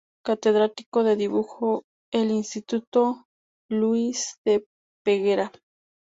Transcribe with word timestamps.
Catedrático 0.25 1.03
de 1.03 1.15
dibujo 1.15 1.83
en 2.11 2.21
el 2.21 2.31
Instituto 2.31 3.27
Lluís 3.69 4.39
de 4.43 4.65
Peguera. 5.05 5.51